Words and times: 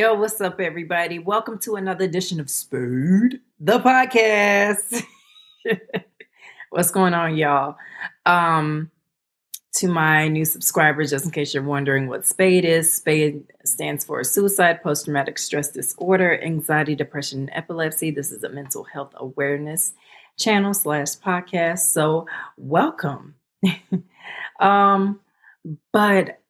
Yo, 0.00 0.14
what's 0.14 0.40
up, 0.40 0.58
everybody? 0.58 1.18
Welcome 1.18 1.58
to 1.58 1.76
another 1.76 2.06
edition 2.06 2.40
of 2.40 2.48
Spade, 2.48 3.38
the 3.60 3.78
podcast. 3.80 5.04
what's 6.70 6.90
going 6.90 7.12
on, 7.12 7.36
y'all? 7.36 7.76
Um, 8.24 8.90
to 9.74 9.88
my 9.88 10.26
new 10.26 10.46
subscribers, 10.46 11.10
just 11.10 11.26
in 11.26 11.30
case 11.30 11.52
you're 11.52 11.62
wondering 11.62 12.08
what 12.08 12.26
SPADE 12.26 12.64
is, 12.64 12.90
SPADE 12.90 13.44
stands 13.66 14.06
for 14.06 14.24
Suicide, 14.24 14.82
Post 14.82 15.04
Traumatic 15.04 15.36
Stress 15.36 15.70
Disorder, 15.70 16.42
Anxiety, 16.42 16.94
Depression, 16.94 17.40
and 17.40 17.50
Epilepsy. 17.52 18.10
This 18.10 18.32
is 18.32 18.42
a 18.42 18.48
mental 18.48 18.84
health 18.84 19.12
awareness 19.16 19.92
channel 20.38 20.72
slash 20.72 21.08
podcast. 21.16 21.80
So, 21.80 22.26
welcome. 22.56 23.34
um, 24.60 25.20
but 25.92 26.40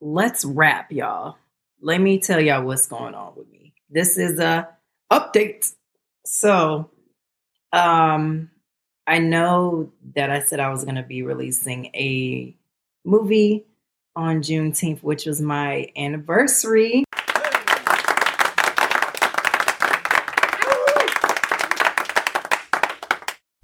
let's 0.00 0.44
wrap, 0.44 0.92
y'all 0.92 1.36
let 1.82 2.00
me 2.00 2.18
tell 2.20 2.40
y'all 2.40 2.64
what's 2.64 2.86
going 2.86 3.14
on 3.14 3.34
with 3.36 3.50
me. 3.50 3.74
This 3.90 4.16
is 4.16 4.38
a 4.38 4.68
update. 5.12 5.70
So, 6.24 6.90
um, 7.72 8.50
I 9.04 9.18
know 9.18 9.92
that 10.14 10.30
I 10.30 10.40
said 10.40 10.60
I 10.60 10.70
was 10.70 10.84
going 10.84 10.94
to 10.94 11.02
be 11.02 11.22
releasing 11.22 11.86
a 11.86 12.56
movie 13.04 13.66
on 14.14 14.42
Juneteenth, 14.42 15.02
which 15.02 15.26
was 15.26 15.40
my 15.40 15.90
anniversary. 15.96 17.04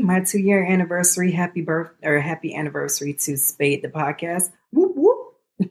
My 0.00 0.21
two 0.21 0.41
year 0.41 0.65
anniversary. 0.67 1.31
Happy 1.31 1.61
birth 1.61 1.91
or 2.03 2.19
happy 2.19 2.53
anniversary 2.53 3.12
to 3.12 3.37
Spade 3.37 3.83
the 3.83 3.89
podcast. 3.89 4.50
Whoop 4.73 4.95
whoop. 4.97 5.71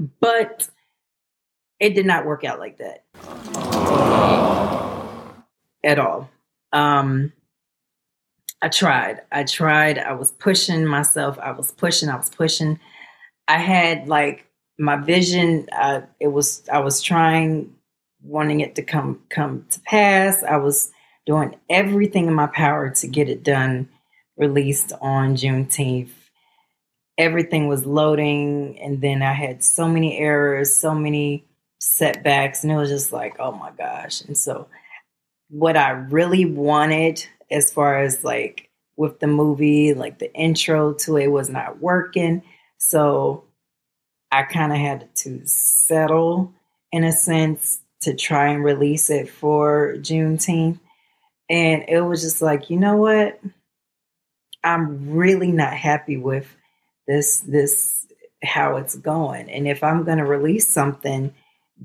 but 0.20 0.68
it 1.80 1.94
did 1.94 2.06
not 2.06 2.26
work 2.26 2.44
out 2.44 2.58
like 2.58 2.78
that 2.78 3.04
at 5.84 5.98
all. 5.98 6.28
Um, 6.72 7.32
I 8.60 8.68
tried. 8.68 9.22
I 9.30 9.44
tried. 9.44 9.98
I 9.98 10.12
was 10.12 10.32
pushing 10.32 10.84
myself. 10.84 11.38
I 11.38 11.52
was 11.52 11.70
pushing. 11.72 12.08
I 12.08 12.16
was 12.16 12.30
pushing. 12.30 12.78
I 13.46 13.58
had 13.58 14.08
like 14.08 14.46
my 14.78 14.96
vision. 14.96 15.68
Uh, 15.72 16.02
it 16.20 16.28
was. 16.28 16.62
I 16.70 16.80
was 16.80 17.00
trying, 17.00 17.74
wanting 18.22 18.60
it 18.60 18.74
to 18.74 18.82
come 18.82 19.22
come 19.30 19.64
to 19.70 19.80
pass. 19.80 20.42
I 20.42 20.56
was 20.56 20.90
doing 21.24 21.54
everything 21.70 22.26
in 22.26 22.34
my 22.34 22.48
power 22.48 22.90
to 22.90 23.06
get 23.06 23.28
it 23.28 23.44
done, 23.44 23.88
released 24.36 24.92
on 25.00 25.36
Juneteenth. 25.36 26.10
Everything 27.16 27.68
was 27.68 27.86
loading, 27.86 28.78
and 28.80 29.00
then 29.00 29.22
I 29.22 29.32
had 29.32 29.62
so 29.62 29.88
many 29.88 30.18
errors, 30.18 30.74
so 30.74 30.94
many 30.94 31.47
setbacks 31.78 32.62
and 32.62 32.72
it 32.72 32.76
was 32.76 32.90
just 32.90 33.12
like 33.12 33.36
oh 33.38 33.52
my 33.52 33.70
gosh. 33.76 34.22
And 34.22 34.36
so 34.36 34.68
what 35.50 35.76
i 35.76 35.90
really 35.90 36.44
wanted 36.44 37.24
as 37.50 37.72
far 37.72 38.02
as 38.02 38.22
like 38.22 38.68
with 38.96 39.18
the 39.20 39.26
movie 39.26 39.94
like 39.94 40.18
the 40.18 40.32
intro 40.34 40.92
to 40.92 41.16
it 41.16 41.28
was 41.28 41.48
not 41.48 41.80
working. 41.80 42.42
So 42.78 43.44
i 44.30 44.42
kind 44.42 44.72
of 44.72 44.78
had 44.78 45.14
to 45.16 45.40
settle 45.46 46.52
in 46.92 47.04
a 47.04 47.12
sense 47.12 47.80
to 48.02 48.14
try 48.14 48.48
and 48.48 48.64
release 48.64 49.10
it 49.10 49.28
for 49.28 49.94
juneteenth. 49.98 50.78
And 51.50 51.84
it 51.88 52.00
was 52.00 52.22
just 52.22 52.42
like 52.42 52.70
you 52.70 52.78
know 52.78 52.96
what? 52.96 53.40
I'm 54.64 55.10
really 55.10 55.52
not 55.52 55.72
happy 55.72 56.16
with 56.16 56.46
this 57.06 57.40
this 57.40 58.06
how 58.42 58.76
it's 58.76 58.96
going. 58.96 59.50
And 59.50 59.66
if 59.66 59.82
i'm 59.82 60.04
going 60.04 60.18
to 60.18 60.24
release 60.24 60.68
something 60.68 61.32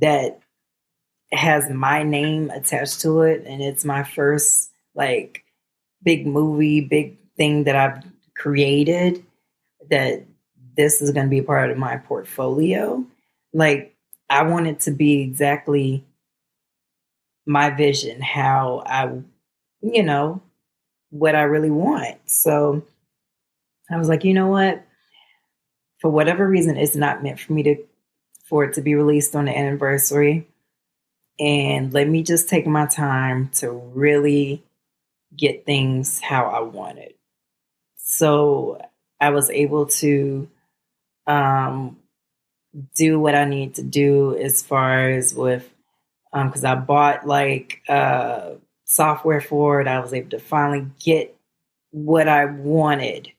that 0.01 0.39
has 1.31 1.69
my 1.69 2.03
name 2.03 2.49
attached 2.51 3.01
to 3.01 3.21
it 3.21 3.43
and 3.45 3.61
it's 3.61 3.83
my 3.83 4.03
first 4.03 4.69
like 4.95 5.43
big 6.03 6.27
movie, 6.27 6.81
big 6.81 7.17
thing 7.37 7.63
that 7.63 7.75
I've 7.75 8.03
created 8.35 9.25
that 9.89 10.25
this 10.75 11.01
is 11.01 11.11
going 11.11 11.25
to 11.25 11.29
be 11.29 11.41
part 11.41 11.71
of 11.71 11.77
my 11.77 11.97
portfolio. 11.97 13.03
Like 13.53 13.95
I 14.29 14.43
want 14.43 14.67
it 14.67 14.79
to 14.81 14.91
be 14.91 15.21
exactly 15.21 16.03
my 17.45 17.69
vision, 17.71 18.21
how 18.21 18.83
I 18.85 19.21
you 19.83 20.01
know, 20.01 20.41
what 21.09 21.35
I 21.35 21.43
really 21.43 21.69
want. 21.69 22.17
So 22.25 22.83
I 23.91 23.97
was 23.97 24.07
like, 24.07 24.23
you 24.23 24.33
know 24.33 24.47
what? 24.47 24.83
For 25.99 26.09
whatever 26.09 26.47
reason, 26.47 26.77
it's 26.77 26.95
not 26.95 27.21
meant 27.21 27.39
for 27.39 27.53
me 27.53 27.63
to 27.63 27.75
for 28.53 28.63
it 28.63 28.75
to 28.75 28.81
be 28.81 28.93
released 28.93 29.35
on 29.35 29.45
the 29.45 29.57
anniversary. 29.57 30.47
And 31.39 31.91
let 31.91 32.07
me 32.07 32.21
just 32.21 32.47
take 32.47 32.67
my 32.67 32.85
time 32.85 33.49
to 33.55 33.71
really 33.71 34.61
get 35.35 35.65
things 35.65 36.19
how 36.19 36.45
I 36.45 36.59
wanted. 36.59 37.15
So 37.97 38.79
I 39.19 39.31
was 39.31 39.49
able 39.49 39.87
to 39.87 40.47
um, 41.25 41.97
do 42.93 43.19
what 43.19 43.33
I 43.33 43.45
need 43.45 43.73
to 43.73 43.81
do 43.81 44.37
as 44.37 44.61
far 44.61 45.09
as 45.09 45.33
with, 45.33 45.67
because 46.31 46.63
um, 46.63 46.77
I 46.77 46.79
bought 46.79 47.25
like 47.25 47.81
uh, 47.89 48.51
software 48.85 49.41
for 49.41 49.81
it. 49.81 49.87
I 49.87 49.99
was 49.99 50.13
able 50.13 50.29
to 50.29 50.39
finally 50.39 50.85
get 51.03 51.35
what 51.89 52.27
I 52.27 52.45
wanted. 52.45 53.31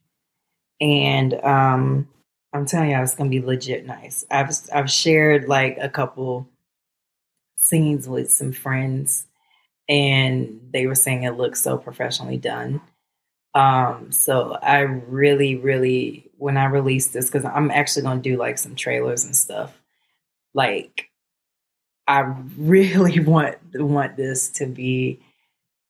And 0.80 1.34
um, 1.34 2.08
I'm 2.54 2.66
telling 2.66 2.90
y'all, 2.90 3.02
it's 3.02 3.16
gonna 3.16 3.30
be 3.30 3.40
legit 3.42 3.84
nice. 3.84 4.24
I've 4.30 4.50
I've 4.72 4.90
shared 4.90 5.48
like 5.48 5.76
a 5.80 5.88
couple 5.88 6.48
scenes 7.56 8.08
with 8.08 8.30
some 8.30 8.52
friends, 8.52 9.26
and 9.88 10.60
they 10.72 10.86
were 10.86 10.94
saying 10.94 11.24
it 11.24 11.32
looks 11.36 11.60
so 11.60 11.76
professionally 11.78 12.36
done. 12.36 12.80
Um, 13.54 14.12
so 14.12 14.52
I 14.62 14.80
really, 14.80 15.56
really, 15.56 16.30
when 16.38 16.56
I 16.56 16.66
release 16.66 17.08
this, 17.08 17.26
because 17.26 17.44
I'm 17.44 17.72
actually 17.72 18.02
gonna 18.02 18.22
do 18.22 18.36
like 18.36 18.58
some 18.58 18.76
trailers 18.76 19.24
and 19.24 19.36
stuff. 19.36 19.76
Like, 20.54 21.10
I 22.06 22.20
really 22.56 23.18
want 23.24 23.56
want 23.74 24.16
this 24.16 24.48
to 24.50 24.66
be 24.66 25.20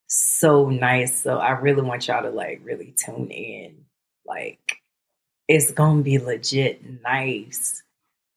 so 0.08 0.70
nice. 0.70 1.20
So 1.22 1.38
I 1.38 1.50
really 1.52 1.82
want 1.82 2.08
y'all 2.08 2.22
to 2.22 2.30
like 2.30 2.62
really 2.64 2.94
tune 2.98 3.30
in, 3.30 3.84
like 4.26 4.78
it's 5.48 5.70
gonna 5.70 6.02
be 6.02 6.18
legit 6.18 7.02
nice. 7.02 7.82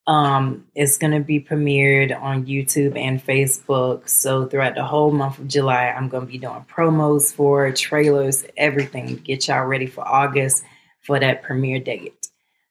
Um, 0.06 0.66
it's 0.74 0.96
gonna 0.98 1.20
be 1.20 1.40
premiered 1.40 2.18
on 2.18 2.46
YouTube 2.46 2.96
and 2.96 3.24
Facebook. 3.24 4.08
So 4.08 4.46
throughout 4.46 4.74
the 4.74 4.84
whole 4.84 5.10
month 5.10 5.38
of 5.38 5.48
July, 5.48 5.88
I'm 5.88 6.08
gonna 6.08 6.26
be 6.26 6.38
doing 6.38 6.64
promos 6.70 7.32
for 7.34 7.70
trailers, 7.72 8.44
everything. 8.56 9.16
Get 9.16 9.48
y'all 9.48 9.66
ready 9.66 9.86
for 9.86 10.06
August 10.06 10.64
for 11.00 11.18
that 11.20 11.42
premiere 11.42 11.80
date. 11.80 12.28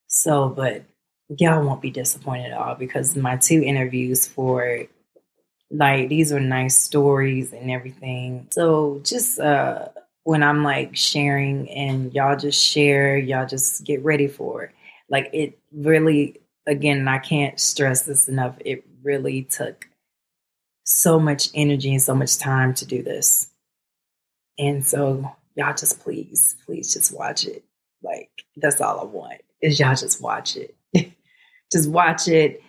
So, 0.07 0.49
but 0.49 0.83
y'all 1.29 1.63
won't 1.63 1.81
be 1.81 1.91
disappointed 1.91 2.51
at 2.51 2.57
all 2.57 2.75
because 2.75 3.15
my 3.15 3.37
two 3.37 3.61
interviews 3.61 4.27
for 4.27 4.85
like 5.69 6.09
these 6.09 6.31
are 6.31 6.39
nice 6.39 6.79
stories 6.79 7.53
and 7.53 7.69
everything. 7.69 8.47
So 8.51 9.01
just 9.03 9.39
uh 9.39 9.89
when 10.27 10.43
I'm 10.43 10.61
like 10.61 10.93
sharing 10.93 11.69
and 11.69 12.13
y'all 12.13 12.35
just 12.35 12.61
share, 12.61 13.17
y'all 13.17 13.47
just 13.47 13.85
get 13.85 14.03
ready 14.03 14.27
for 14.27 14.63
it. 14.63 14.71
Like 15.09 15.29
it 15.31 15.57
really, 15.71 16.41
again, 16.65 17.07
I 17.07 17.17
can't 17.17 17.57
stress 17.57 18.01
this 18.01 18.27
enough. 18.27 18.57
It 18.65 18.85
really 19.03 19.43
took 19.43 19.87
so 20.83 21.17
much 21.17 21.47
energy 21.53 21.93
and 21.93 22.01
so 22.01 22.13
much 22.13 22.39
time 22.39 22.73
to 22.73 22.85
do 22.85 23.01
this. 23.01 23.51
And 24.59 24.85
so 24.85 25.31
y'all 25.55 25.73
just 25.73 26.01
please, 26.01 26.57
please 26.65 26.93
just 26.93 27.17
watch 27.17 27.45
it. 27.45 27.63
Like 28.03 28.29
that's 28.57 28.81
all 28.81 28.99
I 28.99 29.05
want 29.05 29.41
is 29.61 29.79
y'all 29.79 29.95
just 29.95 30.21
watch 30.21 30.57
it. 30.57 30.75
just 31.71 31.89
watch 31.89 32.27
it 32.27 32.61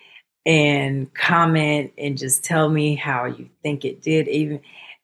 and 0.46 1.12
comment 1.12 1.92
and 1.98 2.16
just 2.16 2.44
tell 2.44 2.68
me 2.68 2.94
how 2.94 3.24
you 3.24 3.48
think 3.64 3.84
it 3.84 4.00
did. 4.00 4.28
Even 4.28 4.60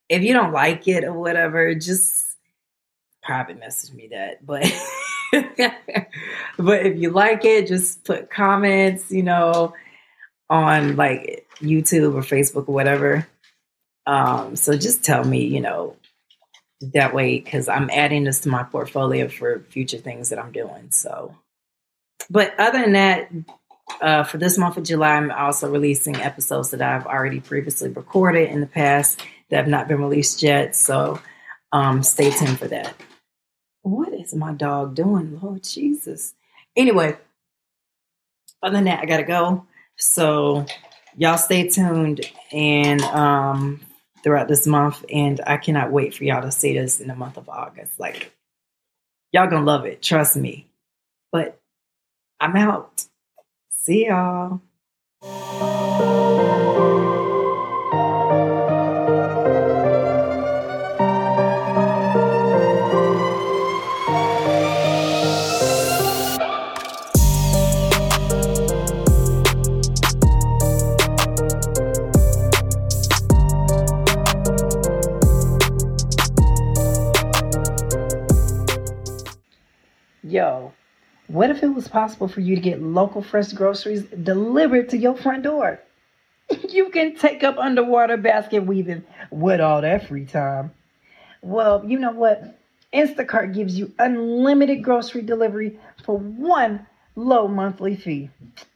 if 0.09 0.23
you 0.23 0.33
don't 0.33 0.53
like 0.53 0.87
it 0.87 1.03
or 1.03 1.15
whatever, 1.15 1.75
just 1.75 2.24
private 3.25 3.59
message 3.59 3.95
me 3.95 4.09
that. 4.09 4.45
But 4.45 4.63
but 6.59 6.87
if 6.87 6.99
you 6.99 7.11
like 7.11 7.45
it, 7.45 7.67
just 7.67 8.05
put 8.05 8.31
comments, 8.31 9.11
you 9.11 9.23
know, 9.23 9.75
on 10.51 10.97
like 10.97 11.47
YouTube 11.61 12.15
or 12.15 12.23
Facebook 12.23 12.69
or 12.69 12.75
whatever. 12.75 13.27
Um, 14.07 14.57
so 14.57 14.77
just 14.77 15.05
tell 15.05 15.25
me, 15.25 15.45
you 15.47 15.61
know, 15.61 15.97
that 16.93 17.15
way 17.15 17.39
because 17.39 17.69
I'm 17.69 17.91
adding 17.91 18.25
this 18.25 18.41
to 18.41 18.49
my 18.49 18.63
portfolio 18.63 19.29
for 19.29 19.61
future 19.71 19.99
things 19.99 20.29
that 20.29 20.39
I'm 20.39 20.53
doing. 20.53 20.91
So, 20.91 21.35
but 22.29 22.59
other 22.59 22.81
than 22.81 22.93
that, 22.93 23.31
uh, 24.01 24.25
for 24.25 24.39
this 24.39 24.59
month 24.59 24.77
of 24.77 24.85
July, 24.85 25.13
I'm 25.13 25.31
also 25.31 25.71
releasing 25.71 26.17
episodes 26.17 26.71
that 26.71 26.83
I've 26.83 27.07
already 27.07 27.41
previously 27.41 27.91
recorded 27.91 28.51
in 28.51 28.61
the 28.61 28.67
past 28.67 29.23
that 29.51 29.57
have 29.57 29.69
not 29.69 29.89
been 29.89 30.01
released 30.01 30.43
yet. 30.43 30.75
So, 30.75 31.21
um, 31.73 32.03
stay 32.03 32.31
tuned 32.31 32.59
for 32.59 32.69
that. 32.69 32.95
What 33.85 34.15
is 34.15 34.35
my 34.35 34.53
dog 34.55 34.95
doing? 34.95 35.39
Lord 35.43 35.63
Jesus. 35.63 36.35
Anyway, 36.75 37.19
other 38.63 38.77
than 38.77 38.85
that, 38.85 39.01
I 39.01 39.05
gotta 39.05 39.25
go. 39.25 39.67
So 39.97 40.65
y'all 41.17 41.37
stay 41.37 41.69
tuned 41.69 42.23
and 42.51 43.03
um, 43.03 43.81
throughout 44.23 44.49
this 44.49 44.67
month. 44.67 45.05
And 45.13 45.39
I 45.47 45.59
cannot 45.59 45.93
wait 45.93 46.15
for 46.15 46.25
y'all 46.25 46.41
to 46.41 46.51
see 46.51 46.73
this 46.73 46.99
in 46.99 47.09
the 47.09 47.15
month 47.15 47.37
of 47.37 47.51
August. 47.51 48.01
Like, 48.01 48.33
y'all 49.33 49.51
gonna 49.51 49.67
love 49.67 49.85
it. 49.85 50.01
Trust 50.01 50.37
me. 50.37 50.67
But 51.31 51.61
I'm 52.41 52.57
out. 52.57 53.05
See 53.71 54.07
y'all. 54.07 54.63
Yo, 80.35 80.73
what 81.29 81.49
if 81.49 81.63
it 81.63 81.69
was 81.69 81.87
possible 81.87 82.27
for 82.27 82.41
you 82.41 82.57
to 82.57 82.61
get 82.61 82.83
local 82.83 83.23
fresh 83.23 83.53
groceries 83.53 84.03
delivered 84.03 84.89
to 84.89 84.99
your 84.99 85.15
front 85.15 85.45
door? 85.45 85.81
You 86.71 86.91
can 86.91 87.15
take 87.15 87.45
up 87.45 87.57
underwater 87.57 88.17
basket 88.17 88.67
weaving 88.67 89.05
with 89.31 89.61
all 89.61 89.81
that 89.83 90.09
free 90.09 90.25
time. 90.25 90.73
Well, 91.41 91.85
you 91.89 92.01
know 92.01 92.11
what? 92.11 92.59
Instacart 92.93 93.55
gives 93.55 93.79
you 93.79 93.93
unlimited 94.01 94.83
grocery 94.83 95.23
delivery 95.23 95.79
for 96.05 96.19
one 96.19 96.85
low 97.15 97.47
monthly 97.47 97.95
fee. 97.95 98.29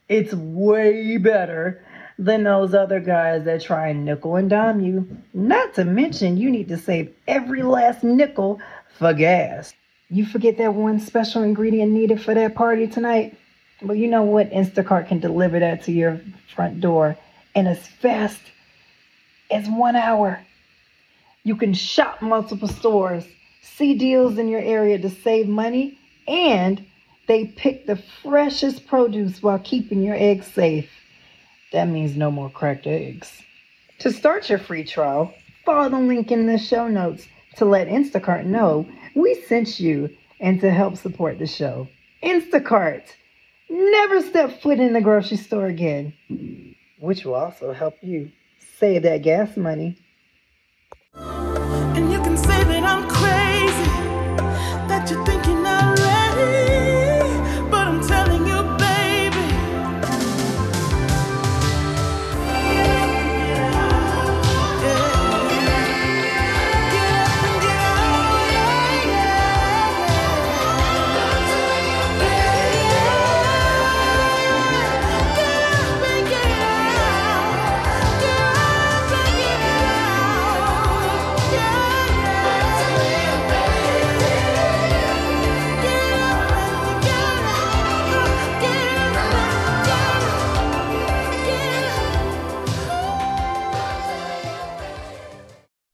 It's 0.09 0.33
way 0.33 1.17
better 1.17 1.85
than 2.21 2.45
those 2.45 2.73
other 2.73 3.01
guys 3.01 3.43
that 3.47 3.63
try 3.63 3.89
and 3.89 4.05
nickel 4.05 4.37
and 4.37 4.49
dime 4.49 4.79
you. 4.79 5.09
Not 5.35 5.75
to 5.75 5.85
mention, 5.85 6.37
you 6.37 6.51
need 6.51 6.69
to 6.69 6.79
save 6.79 7.13
every 7.27 7.65
last 7.65 8.05
nickel 8.05 8.61
for 8.97 9.13
gas. 9.13 9.75
You 10.11 10.25
forget 10.25 10.57
that 10.57 10.75
one 10.75 11.01
special 11.01 11.43
ingredient 11.43 11.93
needed 11.93 12.23
for 12.23 12.35
that 12.35 12.55
party 12.55 12.87
tonight? 12.87 13.37
Well, 13.83 13.97
you 13.97 14.09
know 14.09 14.23
what? 14.23 14.51
Instacart 14.51 15.09
can 15.09 15.21
deliver 15.21 15.59
that 15.59 15.85
to 15.85 15.93
your 15.93 16.21
front 16.55 16.81
door 16.81 17.17
in 17.55 17.67
as 17.67 17.87
fast 17.87 18.41
as 19.51 19.69
one 19.69 19.97
hour. 19.97 20.41
You 21.45 21.57
can 21.57 21.75
shop 21.75 22.23
multiple 22.23 22.69
stores, 22.69 23.25
see 23.63 23.95
deals 23.95 24.39
in 24.39 24.49
your 24.49 24.61
area 24.61 24.99
to 24.99 25.11
save 25.11 25.47
money, 25.47 25.99
and 26.27 26.85
they 27.27 27.45
pick 27.45 27.87
the 27.87 27.97
freshest 28.23 28.87
produce 28.87 29.43
while 29.43 29.59
keeping 29.59 30.03
your 30.03 30.17
eggs 30.17 30.47
safe. 30.47 30.91
That 31.73 31.87
means 31.87 32.17
no 32.17 32.31
more 32.31 32.49
cracked 32.49 32.87
eggs. 32.87 33.43
To 34.01 34.11
start 34.11 34.49
your 34.49 34.59
free 34.59 34.85
trial, 34.85 35.35
follow 35.67 35.91
the 35.91 35.99
link 35.99 36.33
in 36.33 36.47
the 36.47 36.57
show 36.57 36.89
notes 36.89 37.27
to 37.57 37.65
let 37.65 37.89
Instacart 37.89 38.45
know 38.45 38.87
we 39.15 39.35
sent 39.47 39.81
you 39.81 40.11
and 40.41 40.61
to 40.61 40.71
help 40.71 40.97
support 40.97 41.39
the 41.39 41.47
show. 41.47 41.89
Instacart. 42.23 43.05
Never 43.71 44.23
step 44.23 44.63
foot 44.63 44.81
in 44.81 44.93
the 44.93 45.01
grocery 45.01 45.37
store 45.37 45.67
again, 45.67 46.15
which 47.01 47.25
will 47.25 47.35
also 47.35 47.73
help 47.73 47.95
you 48.01 48.31
save 48.79 49.03
that 49.03 49.23
gas 49.23 49.57
money. 49.57 49.99